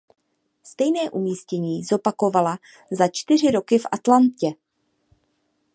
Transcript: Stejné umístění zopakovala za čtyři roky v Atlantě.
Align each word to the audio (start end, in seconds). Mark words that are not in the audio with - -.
Stejné 0.63 1.09
umístění 1.11 1.83
zopakovala 1.83 2.57
za 2.91 3.07
čtyři 3.07 3.51
roky 3.51 3.79
v 3.79 3.85
Atlantě. 3.91 4.47